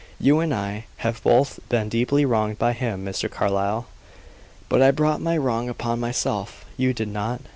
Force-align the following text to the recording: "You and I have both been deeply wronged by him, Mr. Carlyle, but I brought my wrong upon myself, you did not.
"You 0.19 0.39
and 0.39 0.51
I 0.51 0.85
have 1.05 1.21
both 1.21 1.59
been 1.69 1.87
deeply 1.87 2.25
wronged 2.25 2.57
by 2.57 2.73
him, 2.73 3.05
Mr. 3.05 3.29
Carlyle, 3.29 3.85
but 4.67 4.81
I 4.81 4.89
brought 4.89 5.21
my 5.21 5.37
wrong 5.37 5.69
upon 5.69 5.99
myself, 5.99 6.65
you 6.75 6.91
did 6.91 7.09
not. 7.09 7.41